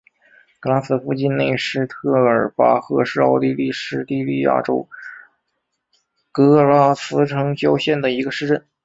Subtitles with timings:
[0.59, 4.89] 格拉茨附近内施特尔巴赫是奥地利施蒂利亚州
[6.31, 8.65] 格拉茨城郊县的一个市镇。